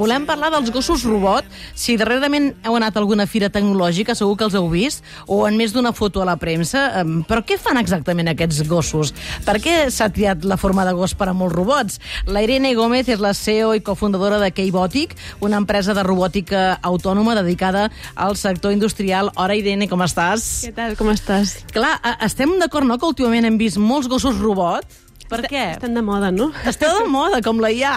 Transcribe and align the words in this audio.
Volem 0.00 0.22
parlar 0.24 0.48
dels 0.48 0.70
gossos 0.72 1.02
robot. 1.04 1.44
Si 1.76 1.98
darrerament 2.00 2.46
heu 2.64 2.78
anat 2.78 2.94
a 2.96 3.00
alguna 3.02 3.26
fira 3.28 3.50
tecnològica, 3.52 4.14
segur 4.16 4.38
que 4.40 4.46
els 4.46 4.54
heu 4.56 4.70
vist, 4.72 5.02
o 5.28 5.42
en 5.44 5.58
més 5.60 5.74
d'una 5.74 5.90
foto 5.92 6.22
a 6.22 6.24
la 6.24 6.38
premsa. 6.40 6.86
Em, 7.02 7.18
Però 7.28 7.42
què 7.44 7.58
fan 7.60 7.76
exactament 7.76 8.30
aquests 8.32 8.62
gossos? 8.70 9.12
Per 9.44 9.58
què 9.60 9.90
s'ha 9.92 10.08
triat 10.08 10.48
la 10.48 10.56
forma 10.56 10.86
de 10.88 10.94
gos 10.96 11.12
per 11.12 11.28
a 11.28 11.34
molts 11.36 11.52
robots? 11.52 12.00
La 12.24 12.40
Irene 12.40 12.72
Gómez 12.72 13.12
és 13.12 13.20
la 13.20 13.34
CEO 13.36 13.74
i 13.76 13.84
cofundadora 13.84 14.40
de 14.40 14.48
Keybotic, 14.56 15.12
una 15.44 15.60
empresa 15.60 15.92
de 15.92 16.08
robòtica 16.08 16.78
autònoma 16.80 17.36
dedicada 17.42 17.90
al 18.16 18.40
sector 18.40 18.72
industrial. 18.72 19.28
Hora, 19.36 19.60
Irene, 19.60 19.92
com 19.92 20.00
estàs? 20.00 20.64
Què 20.64 20.72
tal, 20.72 20.96
com 20.96 21.12
estàs? 21.12 21.66
Clar, 21.68 21.98
estem 22.24 22.56
d'acord, 22.64 22.88
no?, 22.88 22.96
que 22.96 23.12
últimament 23.12 23.44
hem 23.44 23.60
vist 23.60 23.76
molts 23.76 24.08
gossos 24.08 24.40
robot. 24.40 24.88
Per 25.32 25.48
què? 25.50 25.62
Estan 25.76 25.96
de 25.96 26.02
moda, 26.04 26.30
no? 26.34 26.50
Esteu 26.70 26.92
de 27.00 27.06
moda, 27.10 27.40
com 27.44 27.60
la 27.62 27.70
IA. 27.72 27.94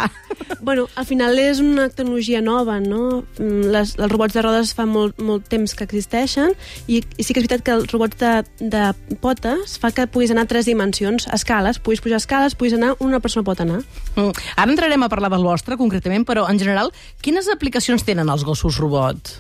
bueno, 0.62 0.88
al 0.96 1.06
final 1.08 1.38
és 1.40 1.60
una 1.64 1.88
tecnologia 1.90 2.42
nova, 2.42 2.80
no? 2.84 3.24
Mm, 3.38 3.72
Les, 3.76 3.96
els 4.00 4.12
robots 4.12 4.36
de 4.36 4.44
rodes 4.46 4.74
fa 4.78 4.86
molt, 4.90 5.20
molt 5.22 5.48
temps 5.52 5.76
que 5.76 5.86
existeixen 5.88 6.54
i, 6.88 7.02
i 7.02 7.24
sí 7.24 7.34
que 7.36 7.42
és 7.42 7.48
veritat 7.48 7.66
que 7.66 7.76
els 7.76 7.92
robots 7.94 8.20
de, 8.22 8.34
de 8.60 8.86
potes 9.24 9.78
fa 9.82 9.92
que 9.96 10.08
puguis 10.12 10.32
anar 10.34 10.46
a 10.48 10.52
tres 10.52 10.70
dimensions, 10.70 11.28
escales, 11.36 11.80
puguis 11.80 12.04
pujar 12.04 12.22
escales, 12.24 12.56
puguis 12.56 12.78
anar, 12.78 12.96
una 13.04 13.20
persona 13.24 13.46
pot 13.48 13.62
anar. 13.64 13.82
Mm. 14.16 14.32
Ara 14.56 14.72
entrarem 14.72 15.04
a 15.06 15.12
parlar 15.12 15.32
del 15.36 15.46
vostre, 15.46 15.78
concretament, 15.80 16.26
però 16.28 16.48
en 16.52 16.60
general, 16.62 16.94
quines 17.22 17.50
aplicacions 17.52 18.06
tenen 18.08 18.32
els 18.32 18.48
gossos 18.48 18.80
robot? 18.82 19.36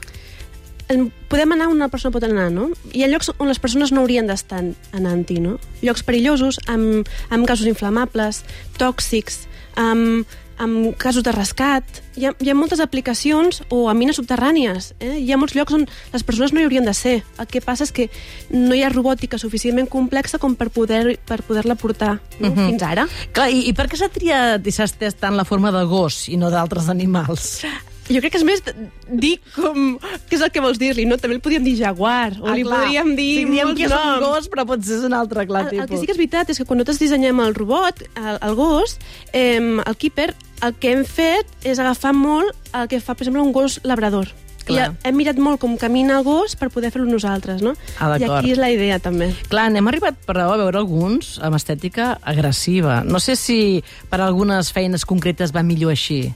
Podem 0.87 1.55
anar, 1.55 1.67
una 1.73 1.89
persona 1.89 2.13
pot 2.13 2.23
anar, 2.27 2.51
no? 2.53 2.69
Hi 2.93 3.03
ha 3.03 3.09
llocs 3.09 3.31
on 3.39 3.49
les 3.49 3.59
persones 3.59 3.91
no 3.91 4.03
haurien 4.03 4.27
d'estar 4.29 4.61
anant-hi, 4.93 5.39
no? 5.41 5.57
Llocs 5.81 6.05
perillosos, 6.05 6.59
amb, 6.69 7.09
amb 7.33 7.49
gasos 7.49 7.65
inflamables, 7.69 8.43
tòxics, 8.77 9.47
amb, 9.81 10.29
amb 10.61 10.93
casos 11.01 11.25
de 11.25 11.33
rescat. 11.33 11.83
Hi 12.15 12.27
ha, 12.29 12.33
hi 12.39 12.51
ha 12.51 12.55
moltes 12.55 12.79
aplicacions 12.83 13.63
o 13.73 13.87
a 13.89 13.95
mines 13.97 14.19
subterrànies. 14.19 14.93
Eh? 14.99 15.17
Hi 15.23 15.33
ha 15.33 15.39
molts 15.41 15.55
llocs 15.57 15.73
on 15.75 15.87
les 16.13 16.23
persones 16.27 16.53
no 16.53 16.61
hi 16.61 16.67
haurien 16.67 16.85
de 16.85 16.93
ser. 16.95 17.15
El 17.41 17.49
que 17.49 17.63
passa 17.65 17.87
és 17.87 17.91
que 17.95 18.07
no 18.53 18.77
hi 18.77 18.83
ha 18.85 18.93
robòtica 18.93 19.41
suficientment 19.41 19.89
complexa 19.91 20.39
com 20.39 20.53
per 20.55 20.69
poder 20.69 21.17
per 21.25 21.41
poder-la 21.47 21.75
portar 21.81 22.19
no? 22.39 22.51
Mhm. 22.51 22.69
fins 22.69 22.85
ara. 22.85 23.07
Clar, 23.33 23.49
i, 23.49 23.65
i 23.69 23.73
per 23.73 23.89
què 23.89 23.97
s'ha 23.99 24.13
triat 24.13 24.65
i 24.65 24.71
s'ha 24.71 24.87
estès 24.87 25.17
tant 25.19 25.35
la 25.35 25.49
forma 25.49 25.73
de 25.73 25.83
gos 25.89 26.27
i 26.29 26.37
no 26.37 26.53
d'altres 26.53 26.93
animals? 26.93 27.65
Jo 28.05 28.21
crec 28.21 28.35
que 28.35 28.37
és 28.37 28.45
més 28.45 28.61
dir 29.09 29.33
com... 29.55 29.95
Què 30.29 30.37
és 30.37 30.43
el 30.45 30.51
que 30.53 30.61
vols 30.61 30.77
dir-li, 30.81 31.07
no? 31.09 31.17
També 31.17 31.37
el 31.39 31.41
podríem 31.41 31.65
dir 31.65 31.73
jaguar, 31.79 32.35
o 32.37 32.53
li 32.53 32.65
podríem 32.67 33.15
dir 33.17 33.31
sí, 33.41 33.45
molts 33.49 33.79
que 33.79 33.87
és 33.87 33.95
un 33.97 34.21
gos, 34.21 34.49
però 34.53 34.65
potser 34.69 34.99
és 34.99 35.05
un 35.07 35.17
altre, 35.17 35.47
clar, 35.49 35.65
El, 35.65 35.73
el 35.73 35.81
que 35.81 35.87
tipus. 35.89 36.03
sí 36.03 36.09
que 36.09 36.13
és 36.13 36.21
veritat 36.21 36.53
és 36.53 36.61
que 36.61 36.67
quan 36.69 36.77
nosaltres 36.81 37.01
dissenyem 37.01 37.41
el 37.41 37.57
robot, 37.57 38.05
el, 38.21 38.37
el 38.45 38.55
gos, 38.57 38.97
eh, 39.33 39.57
el 39.57 39.97
keeper, 39.97 40.35
el 40.61 40.77
que 40.77 40.93
hem 40.93 41.05
fet 41.05 41.49
és 41.65 41.81
agafar 41.81 42.13
molt 42.13 42.53
el 42.73 42.89
que 42.91 43.01
fa, 43.01 43.15
per 43.15 43.25
exemple, 43.25 43.41
un 43.41 43.55
gos 43.55 43.79
labrador. 43.83 44.29
I 44.65 44.73
Clar. 44.73 44.85
hem 45.05 45.13
mirat 45.13 45.37
molt 45.37 45.59
com 45.61 45.75
camina 45.77 46.15
el 46.17 46.23
gos 46.25 46.55
per 46.57 46.71
poder 46.73 46.89
fer-ho 46.89 47.05
nosaltres, 47.05 47.61
no? 47.61 47.75
Ah, 48.01 48.15
I 48.17 48.25
aquí 48.25 48.55
és 48.55 48.57
la 48.57 48.71
idea, 48.73 48.97
també. 48.97 49.27
Clar, 49.49 49.67
n'hem 49.69 49.85
arribat 49.91 50.17
però, 50.25 50.47
a 50.49 50.57
veure 50.57 50.81
alguns 50.81 51.35
amb 51.37 51.57
estètica 51.57 52.15
agressiva. 52.25 53.03
No 53.05 53.21
sé 53.21 53.35
si 53.37 53.83
per 54.09 54.23
algunes 54.25 54.71
feines 54.73 55.05
concretes 55.05 55.53
va 55.53 55.61
millor 55.61 55.93
així. 55.93 56.33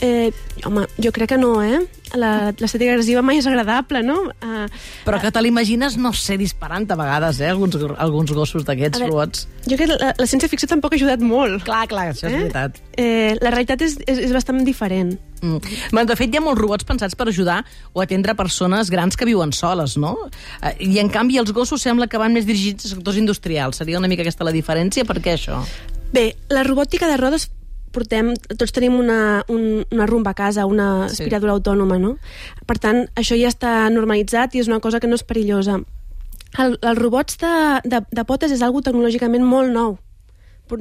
Eh, 0.00 0.30
home, 0.64 0.82
jo 1.00 1.10
crec 1.12 1.30
que 1.30 1.38
no, 1.38 1.62
eh? 1.64 1.78
La- 2.14 2.52
L'estètica 2.52 2.92
agressiva 2.92 3.22
mai 3.24 3.38
és 3.40 3.46
agradable, 3.48 4.02
no? 4.04 4.28
Uh, 4.44 4.66
Però 5.06 5.18
que 5.20 5.30
te 5.32 5.40
l'imagines, 5.42 5.96
no 5.96 6.12
sé, 6.12 6.36
disparant 6.38 6.84
a 6.92 6.96
vegades, 6.96 7.40
eh, 7.40 7.48
alguns, 7.48 7.76
alguns 7.98 8.30
gossos 8.32 8.64
d'aquests 8.64 9.00
robots. 9.00 9.46
jo 9.66 9.76
crec 9.76 9.88
que 9.88 9.96
la, 9.96 10.12
la 10.18 10.26
ciència-ficció 10.26 10.68
tampoc 10.68 10.92
ha 10.92 10.96
ajudat 11.00 11.20
molt. 11.24 11.64
Clar, 11.64 11.86
clar, 11.88 12.10
això 12.12 12.28
és 12.28 12.34
Eh? 12.34 12.42
veritat. 12.44 12.78
Eh, 12.96 13.36
la 13.40 13.50
realitat 13.50 13.80
és, 13.82 13.96
és, 14.06 14.18
és 14.28 14.32
bastant 14.32 14.62
diferent. 14.64 15.16
Mm. 15.42 15.58
Bueno, 15.90 16.06
de 16.06 16.16
fet, 16.16 16.32
hi 16.32 16.38
ha 16.38 16.44
molts 16.44 16.60
robots 16.60 16.84
pensats 16.84 17.14
per 17.16 17.28
ajudar 17.28 17.64
o 17.92 18.00
atendre 18.00 18.34
persones 18.34 18.88
grans 18.90 19.16
que 19.16 19.24
viuen 19.24 19.52
soles, 19.52 19.96
no? 19.96 20.16
Eh, 20.62 20.76
I, 20.80 20.98
en 21.00 21.08
canvi, 21.08 21.38
els 21.38 21.52
gossos 21.52 21.80
sembla 21.82 22.06
que 22.06 22.18
van 22.18 22.32
més 22.32 22.46
dirigits 22.46 22.84
a 22.84 22.88
sectors 22.94 23.16
industrials. 23.16 23.76
Seria 23.76 23.98
una 23.98 24.08
mica 24.08 24.22
aquesta 24.22 24.44
la 24.44 24.52
diferència? 24.52 25.04
Per 25.04 25.20
què 25.20 25.34
això? 25.40 25.64
Bé, 26.12 26.36
la 26.48 26.62
robòtica 26.62 27.08
de 27.08 27.16
rodes 27.16 27.50
portem, 27.96 28.34
tots 28.60 28.74
tenim 28.76 28.98
una, 29.00 29.42
un, 29.48 29.84
una 29.90 30.06
rumba 30.06 30.34
a 30.36 30.38
casa, 30.38 30.66
una 30.68 31.08
Sí. 31.08 31.22
aspiradora 31.22 31.56
autònoma, 31.56 31.96
no? 31.98 32.16
Per 32.68 32.76
tant, 32.78 33.06
això 33.16 33.34
ja 33.40 33.48
està 33.48 33.88
normalitzat 33.90 34.54
i 34.54 34.60
és 34.60 34.68
una 34.68 34.80
cosa 34.84 35.00
que 35.00 35.08
no 35.08 35.16
és 35.16 35.24
perillosa. 35.24 35.80
El, 36.58 36.78
els 36.80 36.98
robots 36.98 37.36
de, 37.40 37.54
de, 37.84 38.02
de 38.12 38.24
potes 38.24 38.52
és 38.52 38.62
algo 38.62 38.80
tecnològicament 38.84 39.44
molt 39.44 39.72
nou. 39.72 39.96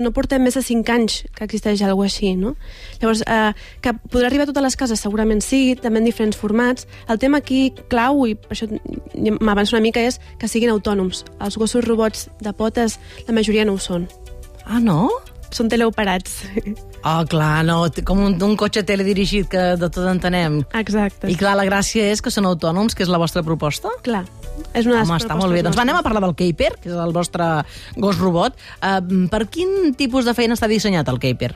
No 0.02 0.10
portem 0.16 0.42
més 0.42 0.56
de 0.58 0.64
5 0.66 0.90
anys 0.90 1.20
que 1.38 1.44
existeix 1.46 1.84
alguna 1.86 2.08
així, 2.10 2.32
no? 2.40 2.56
Llavors, 3.02 3.20
eh, 3.30 3.52
que 3.86 3.92
podrà 4.10 4.32
arribar 4.32 4.48
a 4.48 4.50
totes 4.50 4.64
les 4.66 4.76
cases, 4.82 5.00
segurament 5.04 5.44
sí, 5.46 5.76
també 5.78 6.00
en 6.02 6.08
diferents 6.10 6.38
formats. 6.42 6.88
El 7.08 7.20
tema 7.22 7.38
aquí 7.38 7.68
clau, 7.92 8.24
i 8.26 8.34
per 8.34 8.56
això 8.56 8.66
m'avanço 9.46 9.76
una 9.78 9.84
mica, 9.86 10.02
és 10.02 10.18
que 10.42 10.50
siguin 10.50 10.74
autònoms. 10.74 11.22
Els 11.38 11.58
gossos 11.62 11.86
robots 11.86 12.30
de 12.42 12.54
potes, 12.58 12.98
la 13.28 13.36
majoria 13.38 13.66
no 13.70 13.78
ho 13.78 13.84
són. 13.84 14.08
Ah, 14.66 14.80
no? 14.82 15.12
Són 15.56 15.70
teleoperats. 15.72 16.42
Oh, 17.06 17.22
clar, 17.30 17.64
no, 17.64 17.78
com 18.04 18.24
un, 18.26 18.36
un 18.44 18.56
cotxe 18.60 18.82
teledirigit 18.84 19.48
que 19.52 19.64
de 19.80 19.88
tot 19.88 20.08
entenem. 20.10 20.60
Exacte. 20.76 21.30
I 21.32 21.38
clar, 21.40 21.54
la 21.60 21.68
gràcia 21.68 22.10
és 22.12 22.24
que 22.24 22.34
són 22.34 22.48
autònoms, 22.50 22.98
que 22.98 23.06
és 23.06 23.12
la 23.14 23.20
vostra 23.22 23.44
proposta? 23.46 23.94
Clar, 24.04 24.26
és 24.74 24.90
una 24.90 25.04
Home, 25.04 25.20
està 25.22 25.38
molt 25.40 25.56
bé. 25.56 25.62
Doncs 25.64 25.78
va, 25.78 25.86
anem 25.86 26.00
a 26.00 26.04
parlar 26.04 26.24
del 26.26 26.36
Caper, 26.36 26.74
que 26.82 26.92
és 26.92 26.98
el 27.00 27.16
vostre 27.16 27.48
gos 28.02 28.20
robot. 28.20 28.58
Uh, 28.82 29.28
per 29.32 29.46
quin 29.54 29.94
tipus 29.96 30.28
de 30.28 30.36
feina 30.36 30.58
està 30.58 30.68
dissenyat 30.72 31.08
el 31.14 31.22
Caper? 31.24 31.54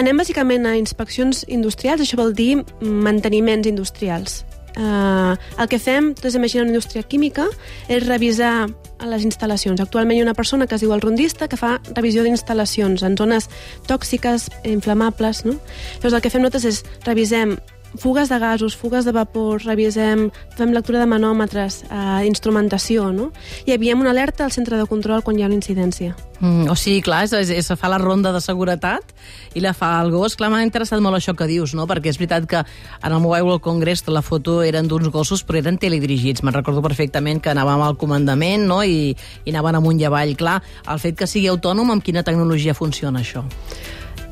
Anem 0.00 0.22
bàsicament 0.22 0.66
a 0.66 0.76
inspeccions 0.80 1.44
industrials, 1.46 2.02
això 2.02 2.18
vol 2.18 2.34
dir 2.34 2.64
manteniments 2.80 3.68
industrials. 3.70 4.40
Uh, 4.76 5.34
el 5.58 5.68
que 5.70 5.80
fem, 5.82 6.12
doncs 6.14 6.36
imagina 6.38 6.62
una 6.64 6.74
indústria 6.74 7.02
química, 7.02 7.48
és 7.88 8.06
revisar 8.06 8.68
les 9.08 9.24
instal·lacions. 9.24 9.80
Actualment 9.80 10.18
hi 10.18 10.22
ha 10.22 10.28
una 10.28 10.36
persona 10.36 10.66
que 10.68 10.76
es 10.76 10.84
diu 10.84 10.92
el 10.94 11.02
rondista 11.02 11.48
que 11.48 11.58
fa 11.60 11.78
revisió 11.96 12.24
d'instal·lacions 12.26 13.04
en 13.06 13.16
zones 13.18 13.48
tòxiques, 13.88 14.50
inflamables. 14.68 15.44
No? 15.48 15.56
Llavors 15.98 16.18
el 16.18 16.24
que 16.24 16.32
fem 16.32 16.44
nosaltres 16.44 16.68
és 16.70 16.82
revisem 17.08 17.56
fugues 17.98 18.28
de 18.28 18.38
gasos, 18.38 18.76
fugues 18.76 19.04
de 19.04 19.12
vapor, 19.12 19.62
revisem, 19.64 20.28
fem 20.56 20.72
lectura 20.72 21.00
de 21.00 21.08
manòmetres, 21.10 21.84
eh, 21.90 22.26
instrumentació, 22.26 23.10
no? 23.12 23.30
I 23.66 23.74
enviem 23.74 24.00
una 24.00 24.10
alerta 24.10 24.44
al 24.44 24.52
centre 24.52 24.76
de 24.76 24.86
control 24.86 25.22
quan 25.22 25.38
hi 25.38 25.42
ha 25.42 25.50
una 25.50 25.58
incidència. 25.58 26.14
Mm, 26.40 26.70
o 26.72 26.76
sigui, 26.76 27.02
clar, 27.04 27.24
és, 27.26 27.34
és, 27.36 27.50
és 27.52 27.68
fa 27.76 27.90
la 27.92 27.98
ronda 28.00 28.32
de 28.32 28.40
seguretat 28.40 29.12
i 29.54 29.60
la 29.60 29.74
fa 29.76 29.92
el 30.00 30.10
gos. 30.14 30.36
Clar, 30.40 30.48
m'ha 30.52 30.62
interessat 30.64 31.02
molt 31.04 31.18
això 31.18 31.34
que 31.36 31.48
dius, 31.50 31.74
no? 31.76 31.86
Perquè 31.90 32.08
és 32.08 32.18
veritat 32.20 32.48
que 32.48 32.62
en 32.62 33.12
el 33.12 33.20
Mobile 33.20 33.44
World 33.44 33.64
Congress 33.64 34.06
la 34.08 34.22
foto 34.24 34.62
eren 34.64 34.88
d'uns 34.88 35.10
gossos, 35.12 35.44
però 35.44 35.60
eren 35.60 35.76
teledirigits. 35.78 36.42
Me'n 36.42 36.56
recordo 36.56 36.80
perfectament 36.82 37.42
que 37.44 37.52
anàvem 37.52 37.84
al 37.84 37.98
comandament, 38.00 38.64
no?, 38.66 38.82
i, 38.82 39.12
i 39.44 39.52
anaven 39.52 39.82
amunt 39.82 40.00
i 40.00 40.08
avall. 40.08 40.32
Clar, 40.36 40.60
el 40.88 41.02
fet 41.02 41.18
que 41.18 41.28
sigui 41.28 41.50
autònom, 41.52 41.92
amb 41.92 42.04
quina 42.04 42.24
tecnologia 42.24 42.74
funciona 42.78 43.20
això? 43.20 43.44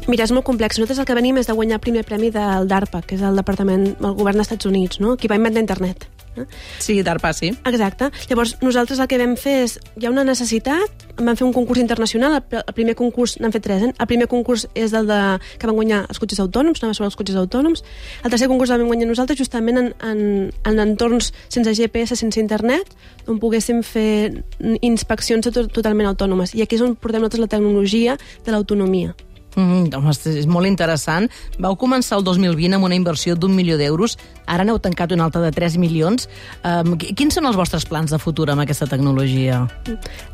Mira, 0.09 0.25
és 0.25 0.33
molt 0.33 0.47
complex. 0.49 0.79
Nosaltres 0.81 1.03
el 1.03 1.07
que 1.09 1.15
venim 1.19 1.37
és 1.37 1.47
de 1.47 1.53
guanyar 1.53 1.77
el 1.77 1.85
primer 1.85 2.05
premi 2.09 2.31
del 2.33 2.65
DARPA, 2.69 3.03
que 3.05 3.19
és 3.19 3.23
el 3.23 3.37
Departament 3.37 3.91
del 4.01 4.15
Govern 4.17 4.39
dels 4.41 4.49
Estats 4.49 4.65
Units, 4.67 5.01
no? 5.05 5.17
qui 5.21 5.29
va 5.29 5.37
inventar 5.37 5.61
internet. 5.61 6.07
eh? 6.39 6.45
Sí, 6.79 7.03
d'arpa, 7.03 7.33
sí. 7.35 7.51
Exacte. 7.67 8.09
Llavors, 8.31 8.57
nosaltres 8.63 9.01
el 9.03 9.09
que 9.11 9.19
vam 9.19 9.35
fer 9.37 9.57
és... 9.67 9.75
Hi 10.01 10.07
ha 10.07 10.11
una 10.15 10.25
necessitat, 10.25 11.05
vam 11.19 11.37
fer 11.37 11.45
un 11.45 11.53
concurs 11.53 11.81
internacional, 11.83 12.37
el, 12.39 12.45
pr- 12.47 12.63
el 12.65 12.75
primer 12.77 12.95
concurs, 12.97 13.37
n'han 13.43 13.53
fet 13.53 13.65
tres, 13.67 13.83
eh? 13.85 13.93
El 13.99 14.07
primer 14.09 14.29
concurs 14.33 14.65
és 14.79 14.95
el 14.97 15.11
de, 15.11 15.19
que 15.59 15.67
van 15.69 15.77
guanyar 15.77 16.01
els 16.09 16.19
cotxes 16.23 16.41
autònoms, 16.41 16.81
anava 16.81 16.95
sobre 16.97 17.11
els 17.11 17.19
cotxes 17.19 17.37
autònoms. 17.43 17.85
El 18.25 18.31
tercer 18.33 18.49
concurs 18.49 18.71
el 18.73 18.81
vam 18.81 18.89
guanyar 18.95 19.11
nosaltres 19.11 19.37
justament 19.43 19.83
en, 19.83 19.93
en, 20.09 20.25
en 20.73 20.81
entorns 20.87 21.33
sense 21.53 21.75
GPS, 21.75 22.17
sense 22.17 22.41
internet, 22.41 22.95
on 23.27 23.43
poguéssim 23.43 23.83
fer 23.85 24.45
inspeccions 24.81 25.51
to 25.51 25.67
totalment 25.69 26.09
autònomes. 26.15 26.55
I 26.55 26.63
aquí 26.65 26.79
és 26.79 26.87
on 26.87 26.95
portem 26.97 27.21
nosaltres 27.21 27.45
la 27.45 27.51
tecnologia 27.59 28.17
de 28.47 28.55
l'autonomia. 28.55 29.13
Mm, 29.59 29.91
és- 30.11 30.27
és 30.27 30.47
molt 30.47 30.67
interessant. 30.69 31.29
Vau 31.59 31.75
començar 31.77 32.17
el 32.19 32.23
2020 32.25 32.75
amb 32.77 32.85
una 32.85 32.95
inversió 32.95 33.35
d'un 33.35 33.55
milió 33.57 33.77
d'euros, 33.77 34.17
ara 34.47 34.63
n'heu 34.65 34.79
tancat 34.79 35.11
una 35.13 35.25
altra 35.25 35.41
de 35.43 35.51
3 35.51 35.77
milions. 35.77 36.29
Um, 36.63 36.97
quins 36.97 37.35
són 37.35 37.47
els 37.47 37.57
vostres 37.57 37.85
plans 37.85 38.11
de 38.11 38.19
futur 38.19 38.51
amb 38.51 38.61
aquesta 38.63 38.87
tecnologia? 38.87 39.67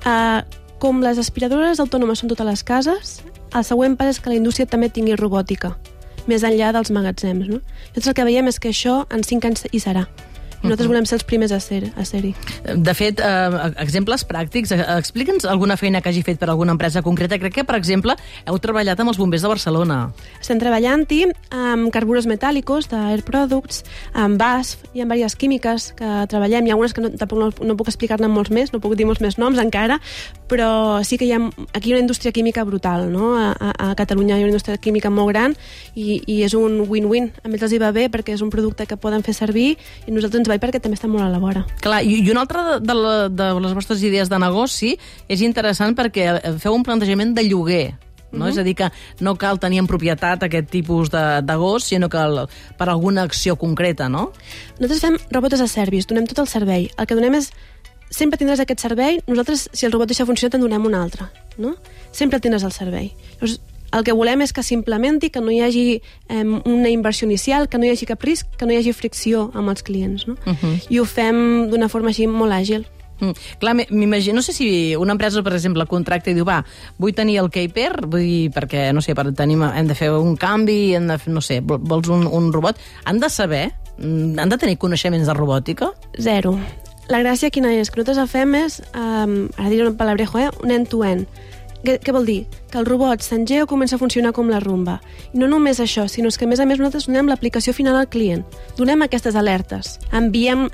Uh, 0.04 0.42
com 0.78 1.00
les 1.00 1.16
aspiradores 1.18 1.80
autònomes 1.80 2.18
són 2.20 2.28
totes 2.28 2.44
les 2.46 2.62
cases, 2.62 3.22
el 3.54 3.64
següent 3.64 3.96
pas 3.96 4.08
és 4.12 4.20
que 4.20 4.28
la 4.28 4.36
indústria 4.36 4.66
també 4.66 4.90
tingui 4.90 5.16
robòtica, 5.16 5.76
més 6.26 6.42
enllà 6.44 6.72
dels 6.72 6.90
magatzems. 6.90 7.48
No? 7.48 7.60
Llavors 7.94 8.06
el 8.08 8.14
que 8.14 8.24
veiem 8.24 8.48
és 8.48 8.60
que 8.60 8.68
això 8.68 9.06
en 9.10 9.24
5 9.24 9.46
anys 9.48 9.64
hi 9.72 9.80
serà. 9.80 10.06
Nosaltres 10.64 10.88
volem 10.88 11.04
ser 11.04 11.18
els 11.18 11.26
primers 11.28 11.52
a 11.52 11.60
ser-hi. 11.60 11.90
A 12.00 12.04
ser 12.08 12.22
De 12.64 12.94
fet, 12.96 13.20
eh, 13.20 13.72
exemples 13.84 14.24
pràctics, 14.26 14.72
eh, 14.72 14.84
explica'ns 14.96 15.44
alguna 15.44 15.76
feina 15.76 16.00
que 16.00 16.08
hagi 16.08 16.22
fet 16.22 16.38
per 16.38 16.48
alguna 16.48 16.72
empresa 16.72 17.02
concreta. 17.02 17.38
Crec 17.38 17.52
que, 17.54 17.64
per 17.64 17.76
exemple, 17.76 18.16
heu 18.46 18.58
treballat 18.58 18.98
amb 19.00 19.12
els 19.12 19.18
bombers 19.18 19.42
de 19.42 19.48
Barcelona. 19.48 20.12
Estem 20.40 20.58
treballant-hi 20.58 21.26
amb 21.50 21.92
carburos 21.92 22.26
metàl·licos 22.26 22.88
d'Air 22.88 23.22
Products, 23.24 23.84
amb 24.14 24.38
BASF 24.40 24.94
i 24.94 25.02
amb 25.02 25.12
diverses 25.12 25.36
químiques 25.36 25.92
que 25.98 26.26
treballem. 26.28 26.64
Hi 26.64 26.70
ha 26.70 26.74
algunes 26.74 26.94
que 26.94 27.04
no, 27.04 27.10
tampoc 27.10 27.38
no, 27.38 27.50
no 27.66 27.76
puc 27.76 27.88
explicar-ne 27.88 28.28
molts 28.28 28.50
més, 28.50 28.72
no 28.72 28.80
puc 28.80 28.96
dir 28.96 29.04
molts 29.04 29.20
més 29.20 29.36
noms 29.38 29.58
encara, 29.58 30.00
però 30.48 31.04
sí 31.04 31.18
que 31.18 31.26
hi 31.26 31.32
ha 31.32 31.40
aquí 31.74 31.92
una 31.92 32.00
indústria 32.00 32.32
química 32.32 32.64
brutal, 32.64 33.10
no? 33.12 33.34
A, 33.36 33.52
a, 33.52 33.90
a 33.90 33.94
Catalunya 33.94 34.38
hi 34.38 34.42
ha 34.42 34.48
una 34.48 34.54
indústria 34.54 34.78
química 34.78 35.10
molt 35.10 35.28
gran 35.34 35.56
i, 35.94 36.22
i 36.26 36.42
és 36.42 36.54
un 36.54 36.80
win-win. 36.88 37.30
A 37.42 37.50
ells 37.50 37.68
els 37.68 37.76
hi 37.76 37.82
va 37.82 37.92
bé 37.92 38.08
perquè 38.08 38.34
és 38.34 38.42
un 38.44 38.50
producte 38.50 38.86
que 38.86 38.96
poden 38.96 39.22
fer 39.26 39.34
servir 39.36 39.74
i 40.06 40.14
nosaltres 40.14 40.44
ens 40.44 40.53
bé 40.54 40.62
perquè 40.62 40.80
també 40.82 40.98
està 40.98 41.10
molt 41.10 41.26
a 41.26 41.30
la 41.32 41.42
vora. 41.42 41.64
Clar, 41.84 42.00
i, 42.06 42.20
i 42.22 42.30
una 42.32 42.44
altra 42.46 42.64
de, 42.68 42.78
de, 42.86 42.96
la, 42.96 43.14
de 43.28 43.50
les 43.66 43.76
vostres 43.76 44.02
idees 44.06 44.30
de 44.32 44.40
negoci 44.40 44.94
és 45.28 45.44
interessant 45.46 45.96
perquè 45.98 46.56
feu 46.62 46.74
un 46.76 46.86
plantejament 46.86 47.34
de 47.36 47.46
lloguer. 47.48 47.86
No? 48.34 48.46
Uh 48.46 48.48
-huh. 48.48 48.52
És 48.52 48.58
a 48.58 48.62
dir, 48.64 48.74
que 48.74 48.90
no 49.20 49.36
cal 49.36 49.60
tenir 49.60 49.78
en 49.78 49.86
propietat 49.86 50.42
aquest 50.42 50.68
tipus 50.68 51.10
de, 51.10 51.42
de 51.42 51.54
gos, 51.54 51.84
sinó 51.84 52.08
que 52.08 52.18
el, 52.18 52.48
per 52.76 52.88
alguna 52.88 53.22
acció 53.22 53.56
concreta, 53.56 54.08
no? 54.08 54.32
Nosaltres 54.78 55.00
fem 55.00 55.18
robotes 55.30 55.60
a 55.60 55.68
service, 55.68 56.06
donem 56.08 56.26
tot 56.26 56.38
el 56.38 56.48
servei. 56.48 56.90
El 56.98 57.06
que 57.06 57.14
donem 57.14 57.34
és 57.34 57.52
sempre 58.10 58.38
tindràs 58.38 58.60
aquest 58.60 58.80
servei, 58.80 59.20
nosaltres, 59.26 59.68
si 59.72 59.86
el 59.86 59.92
robot 59.92 60.08
deixa 60.08 60.26
funcionar, 60.26 60.52
te'n 60.54 60.60
donem 60.60 60.84
un 60.86 60.94
altre. 60.94 61.28
No? 61.56 61.76
Sempre 62.12 62.40
tindràs 62.40 62.64
el 62.64 62.72
servei. 62.72 63.12
Llavors, 63.34 63.60
el 63.94 64.04
que 64.04 64.14
volem 64.16 64.42
és 64.42 64.52
que 64.52 64.64
s'implementi, 64.66 65.30
que 65.30 65.40
no 65.40 65.52
hi 65.54 65.60
hagi 65.62 65.84
eh, 66.28 66.42
una 66.42 66.90
inversió 66.90 67.28
inicial, 67.28 67.68
que 67.68 67.78
no 67.78 67.86
hi 67.86 67.92
hagi 67.94 68.08
cap 68.10 68.22
risc, 68.26 68.50
que 68.58 68.66
no 68.66 68.74
hi 68.74 68.80
hagi 68.80 68.92
fricció 68.92 69.50
amb 69.54 69.70
els 69.70 69.86
clients. 69.86 70.26
No? 70.26 70.34
Uh 70.44 70.54
-huh. 70.54 70.74
I 70.90 70.98
ho 70.98 71.04
fem 71.04 71.70
d'una 71.70 71.88
forma 71.88 72.08
així 72.10 72.26
molt 72.26 72.52
àgil. 72.52 72.86
Mm. 73.20 73.30
Clar, 73.60 73.74
m'imagino, 73.90 74.34
no 74.34 74.42
sé 74.42 74.52
si 74.52 74.96
una 74.96 75.12
empresa, 75.12 75.42
per 75.42 75.52
exemple, 75.54 75.86
contracta 75.86 76.30
i 76.30 76.34
diu, 76.34 76.44
va, 76.44 76.64
vull 76.98 77.14
tenir 77.14 77.38
el 77.38 77.50
Keiper, 77.50 78.06
vull 78.06 78.20
dir, 78.20 78.50
perquè, 78.50 78.92
no 78.92 79.00
sé, 79.00 79.14
per 79.14 79.32
tenir, 79.32 79.56
hem 79.62 79.86
de 79.86 79.94
fer 79.94 80.10
un 80.10 80.36
canvi, 80.36 80.94
hem 80.94 81.06
de 81.06 81.18
fer, 81.18 81.32
no 81.32 81.40
sé, 81.40 81.60
vols 81.60 82.08
un, 82.08 82.26
un 82.26 82.52
robot, 82.52 82.76
han 83.04 83.20
de 83.20 83.30
saber, 83.30 83.72
mm, 83.98 84.38
han 84.38 84.48
de 84.48 84.58
tenir 84.58 84.78
coneixements 84.78 85.26
de 85.26 85.34
robòtica? 85.34 85.92
Zero. 86.18 86.58
La 87.08 87.20
gràcia 87.20 87.50
quina 87.50 87.72
és? 87.72 87.90
Que 87.90 88.00
nosaltres 88.00 88.30
fem 88.30 88.54
és, 88.54 88.82
um, 88.94 89.48
ara 89.56 89.68
diré 89.68 89.86
un 89.86 89.96
palabrejo, 89.96 90.38
eh? 90.38 90.50
un 90.62 90.70
end-to-end. 90.70 91.28
-end 91.28 91.54
què, 91.84 91.98
què 92.00 92.14
vol 92.16 92.24
dir? 92.24 92.44
Que 92.74 92.80
el 92.80 92.88
robot 92.88 93.22
s'engega 93.22 93.62
o 93.62 93.66
comença 93.70 93.94
a 93.94 94.00
funcionar 94.00 94.32
com 94.34 94.48
la 94.50 94.58
rumba. 94.58 94.96
I 95.30 95.38
no 95.38 95.46
només 95.46 95.78
això, 95.78 96.08
sinó 96.10 96.32
que 96.34 96.42
a 96.42 96.48
més 96.50 96.58
a 96.58 96.66
més 96.66 96.80
nosaltres 96.80 97.06
donem 97.06 97.30
l'aplicació 97.30 97.70
final 97.70 97.94
al 97.94 98.08
client. 98.10 98.42
Donem 98.74 99.06
aquestes 99.06 99.38
alertes. 99.38 100.00
Enviem, 100.10 100.66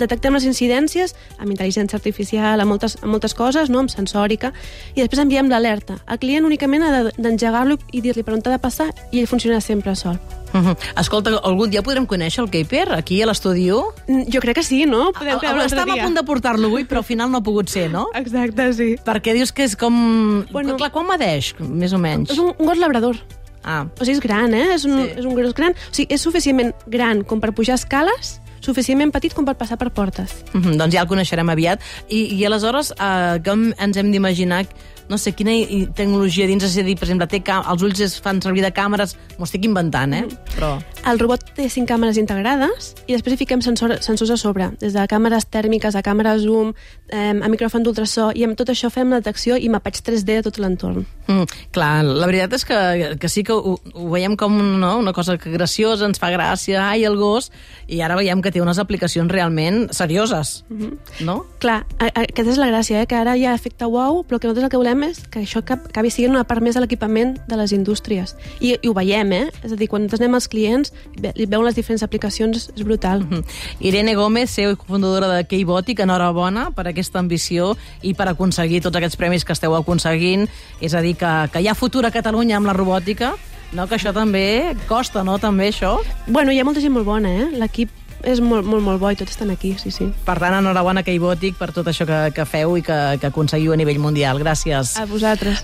detectem 0.00 0.32
les 0.32 0.48
incidències 0.48 1.12
amb 1.36 1.52
intel·ligència 1.52 2.00
artificial, 2.00 2.64
amb 2.64 2.72
moltes, 2.72 2.96
amb 3.02 3.12
moltes 3.12 3.36
coses, 3.36 3.68
no? 3.68 3.84
amb 3.84 3.92
sensòrica, 3.92 4.54
i 4.94 5.02
després 5.02 5.20
enviem 5.26 5.52
l'alerta. 5.52 6.00
El 6.08 6.24
client 6.24 6.48
únicament 6.48 6.88
ha 6.88 7.02
d'engegar-lo 7.18 7.76
i 7.92 8.00
dir-li 8.00 8.24
per 8.24 8.32
on 8.32 8.46
ha 8.46 8.56
de 8.56 8.62
passar 8.62 8.88
i 9.10 9.20
ell 9.20 9.28
funciona 9.28 9.60
sempre 9.60 9.92
sol. 9.92 10.16
Uh 10.52 10.60
-huh. 10.60 10.76
Escolta, 11.00 11.30
algun 11.42 11.70
dia 11.70 11.82
podrem 11.82 12.06
conèixer 12.06 12.44
el 12.44 12.50
Keiper 12.50 12.92
aquí 12.92 13.22
a 13.22 13.26
l'estudi 13.26 13.70
mm, 13.70 14.28
Jo 14.32 14.40
crec 14.40 14.56
que 14.56 14.62
sí, 14.62 14.84
no? 14.86 15.12
Podem 15.12 15.38
a, 15.40 15.64
Estàvem 15.64 16.00
a 16.00 16.04
punt 16.04 16.14
de 16.14 16.22
portar-lo 16.22 16.66
avui, 16.66 16.84
però 16.84 16.98
al 16.98 17.04
final 17.04 17.30
no 17.30 17.38
ha 17.38 17.42
pogut 17.42 17.68
ser, 17.68 17.90
no? 17.90 18.08
Exacte, 18.14 18.72
sí. 18.74 18.96
Perquè 19.04 19.32
dius 19.32 19.52
que 19.52 19.64
és 19.64 19.76
com... 19.76 20.44
Bueno, 20.52 20.76
Clar, 20.76 20.90
quan 20.92 21.06
medeix, 21.06 21.41
més 21.60 21.92
o 21.92 22.00
menys? 22.02 22.34
És 22.34 22.42
un, 22.42 22.52
un 22.56 22.70
gos 22.70 22.78
labrador. 22.80 23.18
Ah. 23.62 23.84
O 23.86 24.04
sigui, 24.04 24.16
és 24.16 24.22
gran, 24.22 24.54
eh? 24.54 24.68
És 24.74 24.86
un, 24.88 24.96
sí. 24.98 25.10
és 25.18 25.26
un 25.26 25.36
gos 25.38 25.54
gran. 25.58 25.74
O 25.74 25.94
sigui, 25.94 26.08
és 26.14 26.22
suficientment 26.22 26.72
gran 26.90 27.22
com 27.28 27.42
per 27.42 27.52
pujar 27.56 27.78
escales, 27.78 28.38
suficientment 28.62 29.12
petit 29.14 29.34
com 29.34 29.46
per 29.46 29.56
passar 29.58 29.78
per 29.78 29.90
portes. 29.90 30.42
Uh 30.52 30.60
-huh, 30.60 30.76
doncs 30.78 30.94
ja 30.94 31.02
el 31.02 31.08
coneixerem 31.08 31.48
aviat. 31.50 31.80
I, 32.08 32.34
i 32.38 32.44
aleshores, 32.44 32.92
eh, 32.92 33.40
com 33.44 33.72
ens 33.78 33.96
hem 33.96 34.10
d'imaginar 34.10 34.66
no 35.08 35.18
sé 35.18 35.32
quina 35.32 35.52
tecnologia 35.94 36.46
dins, 36.46 36.64
és 36.64 36.78
a 36.78 36.82
dir, 36.82 36.96
per 36.96 37.04
exemple, 37.04 37.26
té 37.26 37.42
els 37.52 37.82
ulls 37.82 38.00
es 38.00 38.20
fan 38.20 38.40
servir 38.40 38.62
de 38.62 38.72
càmeres, 38.72 39.16
m'ho 39.36 39.44
estic 39.44 39.64
inventant, 39.64 40.14
eh? 40.14 40.22
Mm. 40.22 40.54
Però... 40.54 40.78
El 41.02 41.18
robot 41.18 41.42
té 41.56 41.64
cinc 41.66 41.88
càmeres 41.90 42.18
integrades 42.20 42.92
i 43.08 43.16
després 43.16 43.34
hi 43.34 43.40
fiquem 43.40 43.62
sensor, 43.64 43.96
sensors 44.04 44.30
a 44.30 44.36
sobre, 44.38 44.68
des 44.78 44.94
de 44.94 45.02
càmeres 45.10 45.48
tèrmiques 45.50 45.96
a 45.98 46.02
càmeres 46.06 46.44
zoom, 46.44 46.70
eh, 47.10 47.32
a 47.34 47.48
micròfon 47.50 47.82
d'ultrasó, 47.82 48.30
i 48.38 48.44
amb 48.46 48.54
tot 48.58 48.70
això 48.70 48.90
fem 48.90 49.10
la 49.10 49.18
detecció 49.18 49.56
i 49.58 49.68
mapatge 49.68 50.04
3D 50.06 50.38
de 50.38 50.44
tot 50.46 50.60
l'entorn. 50.62 51.02
Mm, 51.26 51.48
clar, 51.74 52.04
la 52.06 52.26
veritat 52.30 52.54
és 52.54 52.64
que, 52.66 52.78
que 53.18 53.28
sí 53.28 53.42
que 53.46 53.54
ho, 53.54 53.74
ho 53.78 54.06
veiem 54.10 54.36
com 54.38 54.54
no? 54.78 54.92
una 54.98 55.12
cosa 55.12 55.36
que 55.38 55.50
graciosa, 55.50 56.06
ens 56.06 56.22
fa 56.22 56.30
gràcia, 56.30 56.84
ai, 56.86 57.02
el 57.08 57.18
gos, 57.18 57.50
i 57.88 58.00
ara 58.02 58.16
veiem 58.18 58.42
que 58.42 58.52
té 58.54 58.62
unes 58.62 58.78
aplicacions 58.78 59.30
realment 59.30 59.88
serioses, 59.90 60.62
mm 60.68 60.78
-hmm. 60.78 61.24
no? 61.26 61.46
Clar, 61.58 61.82
a, 61.98 62.06
a, 62.06 62.22
aquesta 62.22 62.52
és 62.52 62.58
la 62.58 62.70
gràcia, 62.70 63.02
eh? 63.02 63.06
que 63.06 63.16
ara 63.16 63.36
hi 63.36 63.44
ha 63.44 63.54
efecte 63.54 63.84
wow, 63.84 64.22
però 64.22 64.38
que 64.38 64.46
nosaltres 64.46 64.64
el 64.64 64.70
que 64.70 64.82
volem 64.82 65.02
és 65.02 65.26
que 65.26 65.40
això 65.40 65.62
acabi 65.66 66.10
sent 66.10 66.30
una 66.30 66.44
part 66.44 66.62
més 66.62 66.74
de 66.74 66.80
l'equipament 66.80 67.38
de 67.48 67.56
les 67.56 67.72
indústries. 67.72 68.36
I, 68.60 68.78
I 68.82 68.88
ho 68.88 68.94
veiem, 68.94 69.32
eh? 69.32 69.50
És 69.64 69.72
a 69.72 69.76
dir, 69.76 69.88
quan 69.88 70.08
anem 70.12 70.34
als 70.34 70.48
clients, 70.48 70.91
veuen 71.16 71.64
les 71.66 71.76
diferents 71.76 72.02
aplicacions, 72.02 72.70
és 72.76 72.84
brutal. 72.84 73.20
Mm 73.20 73.30
-hmm. 73.30 73.44
Irene 73.80 74.14
Gómez, 74.14 74.50
CEO 74.50 74.72
i 74.72 74.76
cofundadora 74.76 75.28
de 75.28 75.44
Keybotic, 75.44 76.00
enhorabona 76.00 76.70
per 76.70 76.88
aquesta 76.88 77.18
ambició 77.18 77.76
i 78.02 78.14
per 78.14 78.28
aconseguir 78.28 78.82
tots 78.82 78.96
aquests 78.96 79.16
premis 79.16 79.44
que 79.44 79.52
esteu 79.52 79.74
aconseguint. 79.74 80.48
És 80.80 80.94
a 80.94 81.00
dir, 81.00 81.16
que, 81.16 81.48
que 81.52 81.60
hi 81.60 81.68
ha 81.68 81.74
futur 81.74 82.06
a 82.06 82.10
Catalunya 82.10 82.56
amb 82.56 82.66
la 82.66 82.72
robòtica, 82.72 83.34
no? 83.72 83.86
que 83.86 83.96
això 83.96 84.12
també 84.12 84.76
costa, 84.88 85.24
no?, 85.24 85.38
també 85.38 85.68
això? 85.68 85.98
Bueno, 86.26 86.52
hi 86.52 86.60
ha 86.60 86.64
molta 86.64 86.80
gent 86.80 86.92
molt 86.92 87.06
bona, 87.06 87.28
eh? 87.28 87.50
L'equip 87.52 87.90
és 88.22 88.40
molt, 88.40 88.66
molt, 88.66 88.82
molt 88.84 89.00
bo 89.02 89.10
i 89.10 89.18
tots 89.18 89.34
estan 89.34 89.50
aquí, 89.50 89.74
sí, 89.80 89.90
sí. 89.90 90.06
Per 90.26 90.36
tant, 90.38 90.54
enhorabona 90.54 91.02
a 91.02 91.06
Keibòtic 91.06 91.58
per 91.58 91.72
tot 91.74 91.88
això 91.90 92.06
que, 92.06 92.20
que 92.36 92.46
feu 92.46 92.76
i 92.78 92.84
que, 92.86 92.98
que 93.20 93.30
aconseguiu 93.32 93.74
a 93.74 93.78
nivell 93.80 93.98
mundial. 94.02 94.38
Gràcies. 94.42 94.94
A 95.00 95.06
vosaltres. 95.10 95.60